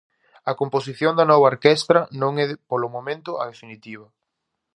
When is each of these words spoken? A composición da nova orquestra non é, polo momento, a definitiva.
A 0.49 0.51
composición 0.59 1.13
da 1.15 1.25
nova 1.31 1.49
orquestra 1.53 1.99
non 2.21 2.33
é, 2.43 2.47
polo 2.71 2.87
momento, 2.95 3.31
a 3.41 3.43
definitiva. 3.51 4.07